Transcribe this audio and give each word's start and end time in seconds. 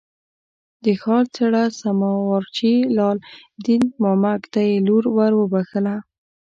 د 0.83 0.85
ښار 1.01 1.25
څړه 1.37 1.63
سما 1.79 2.11
وارچي 2.29 2.73
لال 2.97 3.17
دین 3.65 3.83
مامک 4.01 4.41
ته 4.53 4.59
یې 4.69 4.75
لور 4.87 5.03
ور 5.15 5.31
وبخښله. 5.37 5.95